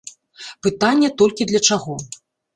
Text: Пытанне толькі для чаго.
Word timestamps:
Пытанне 0.67 1.11
толькі 1.21 1.49
для 1.53 1.63
чаго. 1.69 2.01